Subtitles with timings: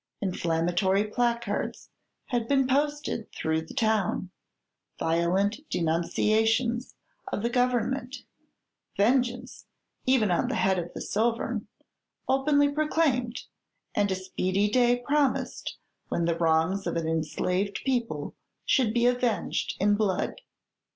[0.19, 1.91] Inflammatory placards
[2.25, 4.31] had been posted through the town
[4.97, 6.95] violent denunciations
[7.31, 8.23] of the Government
[8.97, 9.67] vengeance,
[10.07, 11.67] even on the head of the sovereign,
[12.27, 13.43] openly proclaimed,
[13.93, 15.77] and a speedy day promised
[16.09, 18.33] when the wrongs of an enslaved people
[18.65, 20.41] should be avenged in blood.